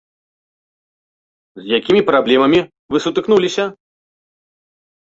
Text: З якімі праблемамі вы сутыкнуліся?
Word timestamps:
З 1.61 1.79
якімі 1.79 2.01
праблемамі 2.09 2.59
вы 2.95 3.05
сутыкнуліся? 3.09 3.71